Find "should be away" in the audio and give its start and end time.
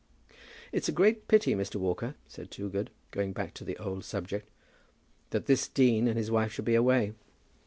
6.53-7.13